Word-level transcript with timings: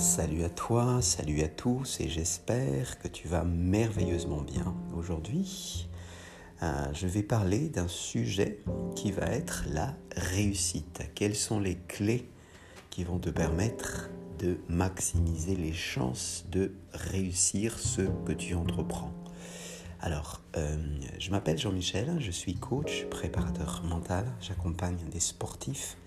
Salut 0.00 0.44
à 0.44 0.48
toi, 0.48 1.02
salut 1.02 1.42
à 1.42 1.48
tous 1.48 2.00
et 2.00 2.08
j'espère 2.08 2.98
que 3.00 3.06
tu 3.06 3.28
vas 3.28 3.44
merveilleusement 3.44 4.40
bien. 4.40 4.74
Aujourd'hui, 4.96 5.90
euh, 6.62 6.86
je 6.94 7.06
vais 7.06 7.22
parler 7.22 7.68
d'un 7.68 7.86
sujet 7.86 8.60
qui 8.96 9.12
va 9.12 9.26
être 9.26 9.64
la 9.68 9.94
réussite. 10.16 11.02
Quelles 11.14 11.36
sont 11.36 11.60
les 11.60 11.76
clés 11.86 12.26
qui 12.88 13.04
vont 13.04 13.18
te 13.18 13.28
permettre 13.28 14.08
de 14.38 14.56
maximiser 14.70 15.54
les 15.54 15.74
chances 15.74 16.46
de 16.50 16.72
réussir 16.94 17.78
ce 17.78 18.00
que 18.24 18.32
tu 18.32 18.54
entreprends? 18.54 19.12
Alors, 20.00 20.40
euh, 20.56 20.78
je 21.18 21.30
m'appelle 21.30 21.58
Jean-Michel, 21.58 22.16
je 22.20 22.30
suis 22.30 22.54
coach, 22.54 23.04
préparateur 23.10 23.82
mental, 23.84 24.24
j'accompagne 24.40 24.96
des 25.12 25.20
sportifs 25.20 25.98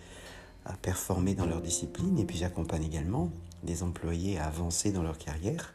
à 0.65 0.73
performer 0.77 1.35
dans 1.35 1.45
leur 1.45 1.61
discipline 1.61 2.17
et 2.17 2.25
puis 2.25 2.37
j'accompagne 2.37 2.85
également 2.85 3.29
des 3.63 3.83
employés 3.83 4.37
à 4.37 4.45
avancer 4.45 4.91
dans 4.91 5.03
leur 5.03 5.17
carrière 5.17 5.73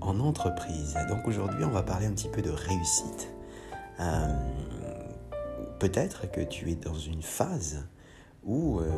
en 0.00 0.20
entreprise. 0.20 0.96
Donc 1.08 1.26
aujourd'hui, 1.26 1.64
on 1.64 1.70
va 1.70 1.82
parler 1.82 2.06
un 2.06 2.12
petit 2.12 2.28
peu 2.28 2.42
de 2.42 2.50
réussite. 2.50 3.28
Euh, 4.00 4.28
peut-être 5.78 6.30
que 6.30 6.40
tu 6.40 6.70
es 6.70 6.74
dans 6.74 6.94
une 6.94 7.22
phase 7.22 7.86
où 8.44 8.80
euh, 8.80 8.90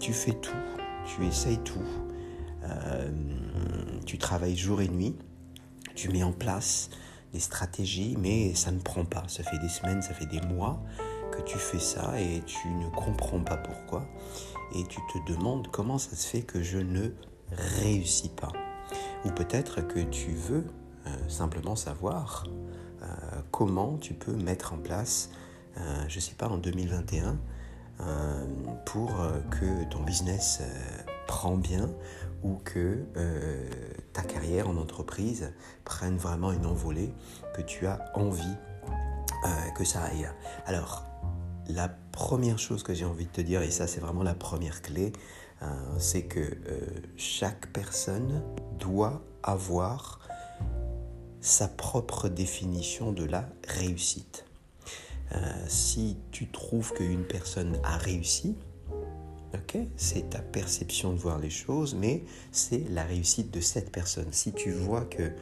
tu 0.00 0.12
fais 0.12 0.32
tout, 0.32 0.52
tu 1.06 1.26
essayes 1.26 1.58
tout, 1.58 1.80
euh, 2.64 3.10
tu 4.04 4.18
travailles 4.18 4.56
jour 4.56 4.80
et 4.80 4.88
nuit, 4.88 5.16
tu 5.94 6.08
mets 6.10 6.22
en 6.22 6.32
place 6.32 6.90
des 7.32 7.40
stratégies, 7.40 8.16
mais 8.18 8.54
ça 8.54 8.70
ne 8.70 8.78
prend 8.78 9.04
pas. 9.04 9.24
Ça 9.28 9.42
fait 9.42 9.58
des 9.58 9.68
semaines, 9.68 10.02
ça 10.02 10.14
fait 10.14 10.26
des 10.26 10.40
mois 10.40 10.82
tu 11.44 11.58
fais 11.58 11.78
ça 11.78 12.20
et 12.20 12.42
tu 12.46 12.68
ne 12.68 12.88
comprends 12.90 13.40
pas 13.40 13.56
pourquoi 13.56 14.06
et 14.74 14.84
tu 14.84 15.00
te 15.12 15.32
demandes 15.32 15.68
comment 15.68 15.98
ça 15.98 16.16
se 16.16 16.26
fait 16.26 16.42
que 16.42 16.62
je 16.62 16.78
ne 16.78 17.10
réussis 17.50 18.28
pas. 18.30 18.52
Ou 19.24 19.30
peut-être 19.30 19.80
que 19.80 20.00
tu 20.00 20.32
veux 20.32 20.66
euh, 21.06 21.28
simplement 21.28 21.76
savoir 21.76 22.46
euh, 23.02 23.06
comment 23.50 23.96
tu 23.98 24.14
peux 24.14 24.34
mettre 24.34 24.72
en 24.72 24.78
place, 24.78 25.30
euh, 25.78 26.04
je 26.08 26.16
ne 26.16 26.20
sais 26.20 26.34
pas, 26.34 26.48
en 26.48 26.58
2021, 26.58 27.38
pour 28.84 29.26
que 29.50 29.84
ton 29.88 30.02
business 30.02 30.60
prend 31.26 31.56
bien 31.56 31.88
ou 32.42 32.56
que 32.62 33.06
ta 34.12 34.20
carrière 34.20 34.68
en 34.68 34.76
entreprise 34.76 35.54
prenne 35.86 36.18
vraiment 36.18 36.52
une 36.52 36.66
envolée, 36.66 37.14
que 37.54 37.62
tu 37.62 37.86
as 37.86 38.04
envie 38.12 38.54
que 39.74 39.82
ça 39.82 40.02
aille. 40.02 40.28
Alors, 40.66 41.04
la 41.68 41.88
première 41.88 42.58
chose 42.58 42.82
que 42.82 42.94
j'ai 42.94 43.04
envie 43.04 43.26
de 43.26 43.30
te 43.30 43.40
dire, 43.40 43.62
et 43.62 43.70
ça 43.70 43.86
c'est 43.86 44.00
vraiment 44.00 44.22
la 44.22 44.34
première 44.34 44.82
clé, 44.82 45.12
euh, 45.62 45.66
c'est 45.98 46.24
que 46.24 46.40
euh, 46.40 46.80
chaque 47.16 47.72
personne 47.72 48.42
doit 48.78 49.22
avoir 49.42 50.20
sa 51.40 51.68
propre 51.68 52.28
définition 52.28 53.12
de 53.12 53.24
la 53.24 53.48
réussite. 53.68 54.44
Euh, 55.34 55.38
si 55.68 56.16
tu 56.30 56.48
trouves 56.48 56.92
qu'une 56.92 57.24
personne 57.24 57.78
a 57.84 57.96
réussi, 57.96 58.56
c'est 59.96 60.30
ta 60.30 60.38
perception 60.38 61.12
de 61.12 61.18
voir 61.18 61.38
les 61.38 61.50
choses, 61.50 61.94
mais 61.94 62.24
c'est 62.52 62.88
la 62.90 63.04
réussite 63.04 63.50
de 63.52 63.60
cette 63.60 63.90
personne. 63.90 64.32
Si 64.32 64.52
tu 64.52 64.70
vois 64.70 65.04
que 65.04 65.32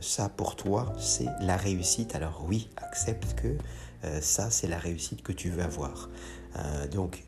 ça 0.00 0.28
pour 0.28 0.56
toi, 0.56 0.92
c'est 0.98 1.28
la 1.40 1.56
réussite, 1.56 2.14
alors 2.14 2.44
oui, 2.48 2.70
accepte 2.76 3.34
que 3.34 3.56
euh, 4.04 4.20
ça, 4.20 4.50
c'est 4.50 4.66
la 4.66 4.78
réussite 4.78 5.22
que 5.22 5.32
tu 5.32 5.50
veux 5.50 5.62
avoir. 5.62 6.08
Euh, 6.56 6.88
donc, 6.88 7.24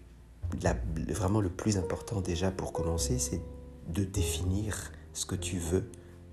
vraiment 1.08 1.40
le 1.40 1.48
plus 1.48 1.78
important 1.78 2.20
déjà 2.20 2.50
pour 2.50 2.72
commencer, 2.72 3.18
c'est 3.18 3.40
de 3.88 4.04
définir 4.04 4.92
ce 5.12 5.26
que 5.26 5.34
tu 5.34 5.58
veux 5.58 5.90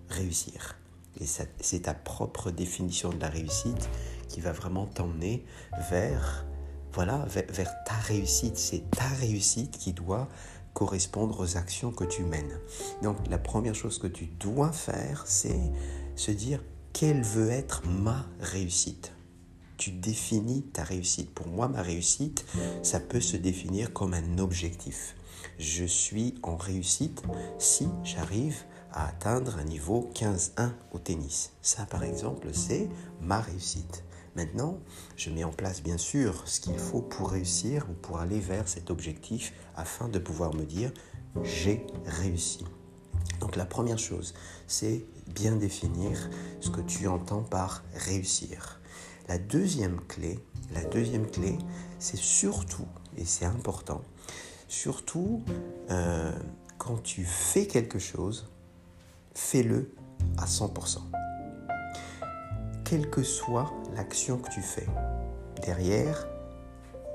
réussir. 0.10 0.78
Et 1.20 1.26
c'est 1.26 1.82
ta 1.82 1.94
propre 1.94 2.52
définition 2.52 3.10
de 3.10 3.20
la 3.20 3.28
réussite 3.28 3.90
qui 4.28 4.42
va 4.42 4.52
vraiment 4.52 4.86
t'emmener 4.86 5.46
vers, 5.90 6.46
voilà, 6.94 7.26
vers 7.28 7.84
ta 7.84 7.96
réussite. 7.96 8.58
C'est 8.58 8.90
ta 8.92 9.08
réussite 9.20 9.78
qui 9.78 9.94
doit 9.94 10.30
correspondre 10.74 11.40
aux 11.40 11.58
actions 11.58 11.92
que 11.92 12.04
tu 12.04 12.24
mènes. 12.24 12.60
Donc 13.02 13.18
la 13.30 13.38
première 13.38 13.76
chose 13.76 14.00
que 14.00 14.08
tu 14.08 14.26
dois 14.26 14.72
faire, 14.72 15.24
c'est 15.26 15.72
se 16.16 16.32
dire 16.32 16.64
quelle 16.94 17.24
veut 17.24 17.50
être 17.50 17.84
ma 17.88 18.26
réussite? 18.40 19.14
Tu 19.78 19.92
définis 19.92 20.62
ta 20.62 20.84
réussite. 20.84 21.34
Pour 21.34 21.48
moi, 21.48 21.68
ma 21.68 21.82
réussite, 21.82 22.46
ça 22.84 23.00
peut 23.00 23.22
se 23.22 23.38
définir 23.38 23.94
comme 23.94 24.14
un 24.14 24.38
objectif. 24.38 25.16
Je 25.58 25.86
suis 25.86 26.36
en 26.44 26.56
réussite 26.56 27.24
si 27.58 27.88
j'arrive 28.04 28.58
à 28.92 29.08
atteindre 29.08 29.58
un 29.58 29.64
niveau 29.64 30.12
15-1 30.14 30.70
au 30.92 31.00
tennis. 31.00 31.54
Ça, 31.62 31.86
par 31.86 32.04
exemple, 32.04 32.50
c'est 32.54 32.90
ma 33.22 33.42
réussite. 33.42 34.04
Maintenant, 34.36 34.80
je 35.18 35.30
mets 35.30 35.44
en 35.44 35.52
place 35.52 35.84
bien 35.84 35.98
sûr 35.98 36.44
ce 36.46 36.62
qu'il 36.62 36.78
faut 36.78 37.02
pour 37.02 37.32
réussir 37.32 37.88
ou 37.90 37.94
pour 37.94 38.20
aller 38.20 38.40
vers 38.40 38.68
cet 38.68 38.90
objectif 38.90 39.54
afin 39.76 40.08
de 40.08 40.20
pouvoir 40.20 40.54
me 40.54 40.64
dire 40.64 40.92
j'ai 41.44 41.86
réussi. 42.06 42.66
Donc 43.40 43.56
la 43.56 43.66
première 43.66 44.00
chose, 44.00 44.34
c'est 44.68 45.06
bien 45.28 45.56
définir 45.56 46.30
ce 46.60 46.70
que 46.70 46.82
tu 46.82 47.08
entends 47.08 47.44
par 47.44 47.84
réussir. 47.94 48.80
La 49.28 49.38
deuxième 49.38 50.00
clé, 50.02 50.40
la 50.74 50.84
deuxième 50.84 51.30
clé, 51.30 51.58
c'est 52.00 52.18
surtout, 52.18 52.88
et 53.18 53.26
c'est 53.26 53.46
important, 53.46 54.02
surtout 54.68 55.44
euh, 55.90 56.32
quand 56.78 57.02
tu 57.04 57.24
fais 57.26 57.68
quelque 57.68 58.00
chose, 58.00 58.50
fais-le 59.34 59.94
à 60.38 60.46
100%. 60.46 61.21
Quelle 62.92 63.10
que 63.10 63.24
soit 63.24 63.72
l'action 63.96 64.38
que 64.38 64.50
tu 64.50 64.62
fais, 64.62 64.86
derrière 65.64 66.28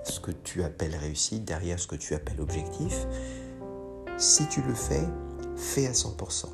ce 0.05 0.21
que 0.21 0.31
tu 0.31 0.63
appelles 0.63 0.97
réussite, 0.97 1.45
derrière 1.45 1.79
ce 1.79 1.87
que 1.87 1.97
tu 1.97 2.15
appelles 2.15 2.41
objectif, 2.41 3.07
si 4.17 4.47
tu 4.49 4.63
le 4.63 4.73
fais, 4.73 5.07
fais 5.55 5.87
à 5.87 5.93
100%. 5.93 6.47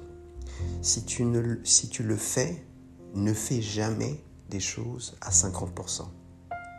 Si 0.80 1.04
tu, 1.04 1.24
ne, 1.24 1.38
le 1.38 2.16
fais, 2.16 2.66
ne 3.14 3.32
fais 3.32 3.62
jamais 3.62 4.20
des 4.50 4.58
choses 4.58 5.16
à 5.20 5.30
50%. 5.30 6.02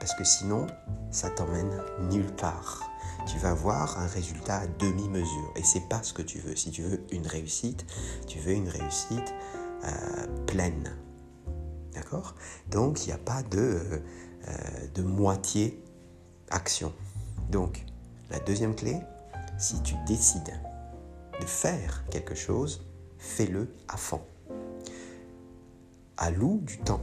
Parce 0.02 0.14
que 0.14 0.25
sinon, 0.25 0.68
ça 1.12 1.30
t'emmène 1.30 1.72
nulle 2.12 2.36
part. 2.36 2.92
Tu 3.25 3.38
vas 3.38 3.52
avoir 3.52 3.98
un 3.98 4.08
résultat 4.08 4.58
à 4.58 4.68
demi-mesure. 4.68 5.54
Et 5.56 5.64
c'est 5.64 5.88
pas 5.88 6.04
ce 6.04 6.12
que 6.12 6.22
tu 6.22 6.40
veux. 6.40 6.58
Si 6.58 6.72
tu 6.72 6.81
veux 6.81 7.06
une 7.14 7.25
réussite, 7.25 7.86
tu 8.28 8.40
veux 8.40 8.52
une 8.52 8.68
réussite 8.68 9.34
euh, 9.86 10.46
pleine. 10.46 10.94
D'accord? 11.94 12.36
Donc, 12.70 13.06
il 13.06 13.08
n'y 13.08 13.14
a 13.14 13.18
pas 13.18 13.44
de, 13.44 14.02
euh, 14.48 14.88
de 14.94 15.04
moitié 15.04 15.84
action. 16.50 16.94
Donc, 17.50 17.86
la 18.30 18.40
deuxième 18.40 18.76
clé, 18.76 19.00
si 19.58 19.81
tu 19.84 19.96
décides 20.08 20.59
de 21.40 21.46
faire 21.46 22.04
quelque 22.09 22.36
chose, 22.36 22.86
fais-le 23.18 23.74
à 23.88 23.98
fond. 23.98 24.22
Alloue 26.18 26.59
du 26.64 26.78
temps 26.80 27.02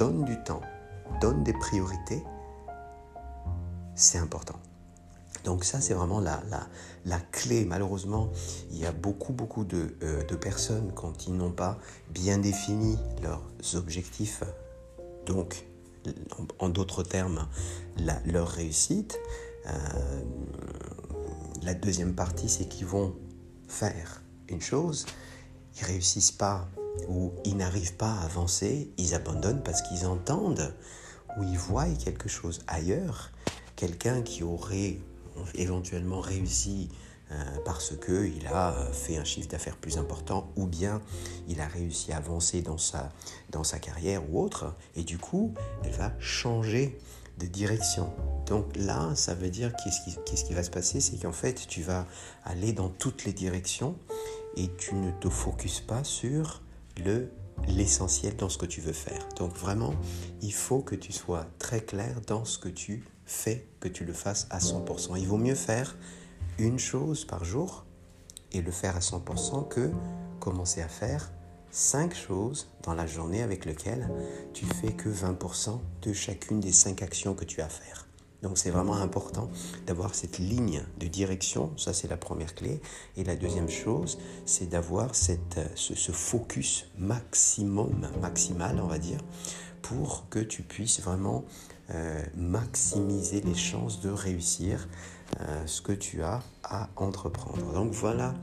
donne 0.00 0.24
du 0.24 0.42
temps, 0.44 0.62
donne 1.20 1.44
des 1.44 1.52
priorités, 1.52 2.24
c'est 3.94 4.16
important. 4.16 4.58
Donc 5.44 5.64
ça, 5.64 5.80
c'est 5.80 5.94
vraiment 5.94 6.20
la, 6.20 6.42
la, 7.04 7.18
clé. 7.32 7.64
Malheureusement, 7.64 8.30
il 8.70 8.78
y 8.78 8.86
a 8.86 8.92
beaucoup, 8.92 9.32
beaucoup 9.32 9.64
de, 9.64 9.94
euh, 10.02 10.22
personnes, 10.36 10.92
quand 10.94 11.26
ils 11.26 11.34
n'ont 11.34 11.52
pas 11.52 11.78
bien 12.10 12.38
défini 12.38 12.98
leurs 13.22 13.42
objectifs, 13.74 14.42
donc 15.26 15.64
en, 16.58 16.68
d'autres 16.68 17.02
termes, 17.02 17.46
leur 18.26 18.48
réussite, 18.48 19.18
euh, 19.66 19.72
la 21.62 21.74
deuxième 21.74 22.14
partie, 22.14 22.48
c'est 22.48 22.66
qu'ils 22.66 22.86
vont 22.86 23.14
faire 23.68 24.22
une 24.48 24.60
chose, 24.60 25.06
ils 25.78 25.84
réussissent 25.84 26.32
pas 26.32 26.68
où 27.08 27.32
ils 27.44 27.56
n'arrivent 27.56 27.94
pas 27.94 28.12
à 28.12 28.24
avancer, 28.24 28.90
ils 28.98 29.14
abandonnent 29.14 29.62
parce 29.62 29.82
qu'ils 29.82 30.06
entendent 30.06 30.74
ou 31.38 31.44
ils 31.44 31.58
voient 31.58 31.86
quelque 32.02 32.28
chose 32.28 32.60
ailleurs, 32.66 33.30
quelqu'un 33.76 34.22
qui 34.22 34.42
aurait 34.42 34.98
éventuellement 35.54 36.20
réussi 36.20 36.88
euh, 37.32 37.36
parce 37.64 37.94
qu'il 37.96 38.46
a 38.48 38.74
fait 38.92 39.16
un 39.16 39.24
chiffre 39.24 39.48
d'affaires 39.48 39.76
plus 39.76 39.98
important 39.98 40.50
ou 40.56 40.66
bien 40.66 41.00
il 41.48 41.60
a 41.60 41.68
réussi 41.68 42.12
à 42.12 42.16
avancer 42.16 42.60
dans 42.60 42.78
sa, 42.78 43.10
dans 43.50 43.62
sa 43.62 43.78
carrière 43.78 44.22
ou 44.30 44.42
autre, 44.42 44.74
et 44.96 45.04
du 45.04 45.18
coup, 45.18 45.54
elle 45.84 45.92
va 45.92 46.12
changer 46.18 46.98
de 47.38 47.46
direction. 47.46 48.12
Donc 48.46 48.76
là, 48.76 49.14
ça 49.14 49.34
veut 49.34 49.50
dire 49.50 49.72
qu'est-ce 49.76 50.02
qui, 50.04 50.16
qu'est-ce 50.26 50.44
qui 50.44 50.54
va 50.54 50.62
se 50.62 50.70
passer? 50.70 51.00
C'est 51.00 51.18
qu'en 51.18 51.32
fait, 51.32 51.66
tu 51.68 51.82
vas 51.82 52.06
aller 52.44 52.72
dans 52.72 52.88
toutes 52.88 53.24
les 53.24 53.32
directions 53.32 53.96
et 54.56 54.68
tu 54.76 54.94
ne 54.96 55.12
te 55.12 55.28
focuses 55.28 55.80
pas 55.80 56.02
sur 56.04 56.62
le 57.04 57.30
l'essentiel 57.68 58.36
dans 58.36 58.48
ce 58.48 58.58
que 58.58 58.66
tu 58.66 58.80
veux 58.80 58.92
faire. 58.92 59.28
Donc 59.36 59.54
vraiment, 59.54 59.94
il 60.42 60.52
faut 60.52 60.80
que 60.80 60.94
tu 60.94 61.12
sois 61.12 61.46
très 61.58 61.80
clair 61.80 62.20
dans 62.26 62.44
ce 62.44 62.58
que 62.58 62.68
tu 62.68 63.04
fais, 63.30 63.66
que 63.80 63.88
tu 63.88 64.04
le 64.04 64.12
fasses 64.12 64.46
à 64.50 64.58
100%. 64.58 65.18
Il 65.18 65.26
vaut 65.26 65.38
mieux 65.38 65.54
faire 65.54 65.96
une 66.58 66.78
chose 66.78 67.24
par 67.24 67.44
jour 67.44 67.84
et 68.52 68.60
le 68.60 68.70
faire 68.70 68.96
à 68.96 69.00
100% 69.00 69.68
que 69.68 69.90
commencer 70.40 70.82
à 70.82 70.88
faire 70.88 71.30
5 71.70 72.14
choses 72.14 72.68
dans 72.82 72.94
la 72.94 73.06
journée 73.06 73.42
avec 73.42 73.64
lesquelles 73.64 74.10
tu 74.52 74.66
fais 74.66 74.92
que 74.92 75.08
20% 75.08 75.78
de 76.02 76.12
chacune 76.12 76.60
des 76.60 76.72
5 76.72 77.02
actions 77.02 77.34
que 77.34 77.44
tu 77.44 77.60
as 77.60 77.66
à 77.66 77.68
faire. 77.68 78.06
Donc 78.42 78.56
c'est 78.58 78.70
vraiment 78.70 78.94
important 78.94 79.50
d'avoir 79.86 80.14
cette 80.14 80.38
ligne 80.38 80.82
de 80.98 81.06
direction, 81.06 81.76
ça 81.76 81.92
c'est 81.92 82.08
la 82.08 82.16
première 82.16 82.54
clé. 82.54 82.80
Et 83.16 83.22
la 83.22 83.36
deuxième 83.36 83.68
chose, 83.68 84.18
c'est 84.46 84.68
d'avoir 84.68 85.14
ce, 85.14 85.34
ce 85.76 86.12
focus 86.12 86.86
maximum, 86.98 88.08
maximal 88.20 88.80
on 88.80 88.86
va 88.86 88.98
dire, 88.98 89.20
pour 89.82 90.28
que 90.30 90.38
tu 90.38 90.62
puisses 90.62 91.00
vraiment 91.00 91.44
euh, 91.92 92.22
maximiser 92.36 93.40
les 93.40 93.54
chances 93.54 94.00
de 94.00 94.10
réussir 94.10 94.88
euh, 95.40 95.66
ce 95.66 95.82
que 95.82 95.90
tu 95.90 96.22
as 96.22 96.40
à 96.62 96.88
entreprendre. 96.94 97.72
Donc 97.72 97.92
voilà 97.92 98.34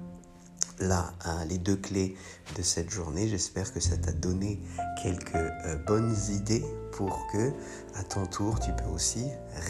là 0.80 1.14
hein, 1.24 1.46
les 1.46 1.58
deux 1.58 1.78
clés 1.78 2.18
de 2.58 2.62
cette 2.62 2.90
journée. 2.90 3.30
J'espère 3.30 3.74
que 3.74 3.80
ça 3.80 3.96
t'a 3.96 4.12
donné 4.12 4.60
quelques 5.02 5.34
euh, 5.36 5.78
bonnes 5.88 6.14
idées 6.30 6.66
pour 6.92 7.26
que 7.32 7.52
à 7.96 8.04
ton 8.04 8.26
tour 8.26 8.60
tu 8.60 8.72
peux 8.74 8.90
aussi 8.94 9.28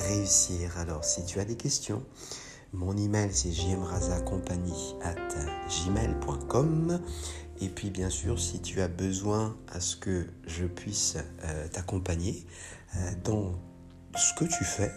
réussir. 0.08 0.76
Alors 0.80 1.04
si 1.04 1.24
tu 1.26 1.40
as 1.40 1.46
des 1.46 1.58
questions, 1.58 2.04
mon 2.74 2.98
email 2.98 3.30
c'est 3.32 3.52
gmail.com 5.86 7.00
et 7.62 7.70
puis 7.70 7.92
bien 7.92 8.10
sûr 8.10 8.40
si 8.40 8.60
tu 8.60 8.82
as 8.82 8.88
besoin 8.88 9.56
à 9.72 9.80
ce 9.80 9.96
que 9.96 10.26
je 10.48 10.66
puisse 10.66 11.18
t'accompagner 11.72 12.46
euh, 12.96 13.12
ce 14.18 14.34
que 14.34 14.46
tu 14.46 14.64
fais, 14.64 14.92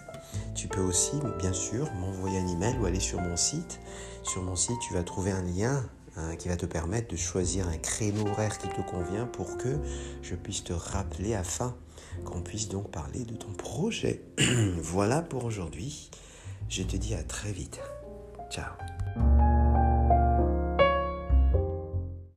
tu 0.55 0.69
peux 0.69 0.81
aussi 0.81 1.13
bien 1.39 1.53
sûr 1.53 1.93
m'envoyer 1.95 2.39
un 2.39 2.49
email 2.49 2.77
ou 2.79 2.87
aller 2.87 3.01
sur 3.01 3.21
mon 3.21 3.37
site. 3.37 3.81
Sur 4.23 4.43
mon 4.43 4.57
site, 4.57 4.79
tu 4.87 4.95
vas 4.95 5.03
trouver 5.03 5.31
un 5.31 5.43
lien 5.43 5.85
Hein, 6.17 6.35
qui 6.37 6.49
va 6.49 6.57
te 6.57 6.67
permettre 6.67 7.09
de 7.13 7.17
choisir 7.17 7.69
un 7.69 7.79
créneau 7.79 8.27
horaire 8.27 8.59
qui 8.59 8.69
te 8.69 8.81
convient 8.81 9.27
pour 9.27 9.57
que 9.57 9.79
je 10.23 10.35
puisse 10.35 10.65
te 10.65 10.73
rappeler 10.73 11.35
afin 11.35 11.77
qu'on 12.25 12.43
puisse 12.43 12.69
donc 12.69 12.91
parler 12.91 13.25
de 13.25 13.37
ton 13.37 13.53
projet. 13.53 14.23
voilà 14.79 15.23
pour 15.23 15.45
aujourd'hui. 15.45 16.11
Je 16.69 16.83
te 16.83 16.97
dis 16.97 17.15
à 17.15 17.23
très 17.23 17.53
vite. 17.53 17.81
Ciao. 18.51 18.73